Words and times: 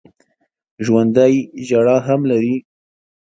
ژوندي 0.85 1.33
ژړا 1.67 1.97
هم 2.07 2.21
لري 2.31 2.55